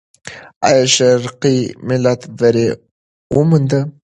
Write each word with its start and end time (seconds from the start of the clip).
آیا 0.67 0.83
شرقي 0.95 1.57
ملت 1.87 2.21
بری 2.39 2.65
وموند؟ 3.35 3.71